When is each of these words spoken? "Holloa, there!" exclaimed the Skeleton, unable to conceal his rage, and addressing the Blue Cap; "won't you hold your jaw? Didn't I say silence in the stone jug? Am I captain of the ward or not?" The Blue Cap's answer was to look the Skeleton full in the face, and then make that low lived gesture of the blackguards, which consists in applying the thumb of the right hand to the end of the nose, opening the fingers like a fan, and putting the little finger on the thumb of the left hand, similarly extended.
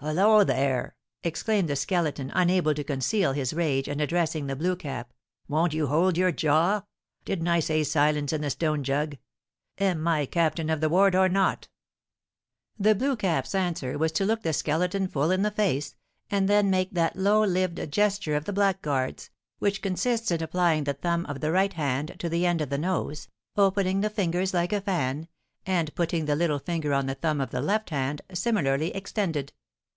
"Holloa, 0.00 0.44
there!" 0.44 0.94
exclaimed 1.24 1.68
the 1.68 1.74
Skeleton, 1.74 2.30
unable 2.32 2.72
to 2.72 2.84
conceal 2.84 3.32
his 3.32 3.52
rage, 3.52 3.88
and 3.88 4.00
addressing 4.00 4.46
the 4.46 4.54
Blue 4.54 4.76
Cap; 4.76 5.12
"won't 5.48 5.74
you 5.74 5.88
hold 5.88 6.16
your 6.16 6.30
jaw? 6.30 6.82
Didn't 7.24 7.48
I 7.48 7.58
say 7.58 7.82
silence 7.82 8.32
in 8.32 8.40
the 8.40 8.50
stone 8.50 8.84
jug? 8.84 9.16
Am 9.78 10.06
I 10.06 10.26
captain 10.26 10.70
of 10.70 10.80
the 10.80 10.88
ward 10.88 11.16
or 11.16 11.28
not?" 11.28 11.66
The 12.78 12.94
Blue 12.94 13.16
Cap's 13.16 13.56
answer 13.56 13.98
was 13.98 14.12
to 14.12 14.24
look 14.24 14.44
the 14.44 14.52
Skeleton 14.52 15.08
full 15.08 15.32
in 15.32 15.42
the 15.42 15.50
face, 15.50 15.96
and 16.30 16.48
then 16.48 16.70
make 16.70 16.92
that 16.92 17.16
low 17.16 17.42
lived 17.44 17.90
gesture 17.90 18.36
of 18.36 18.44
the 18.44 18.52
blackguards, 18.52 19.30
which 19.58 19.82
consists 19.82 20.30
in 20.30 20.40
applying 20.40 20.84
the 20.84 20.94
thumb 20.94 21.26
of 21.26 21.40
the 21.40 21.50
right 21.50 21.72
hand 21.72 22.14
to 22.20 22.28
the 22.28 22.46
end 22.46 22.60
of 22.60 22.70
the 22.70 22.78
nose, 22.78 23.26
opening 23.56 24.02
the 24.02 24.10
fingers 24.10 24.54
like 24.54 24.72
a 24.72 24.80
fan, 24.80 25.26
and 25.66 25.92
putting 25.96 26.26
the 26.26 26.36
little 26.36 26.60
finger 26.60 26.92
on 26.94 27.06
the 27.06 27.16
thumb 27.16 27.40
of 27.40 27.50
the 27.50 27.60
left 27.60 27.90
hand, 27.90 28.22
similarly 28.32 28.94
extended. 28.94 29.52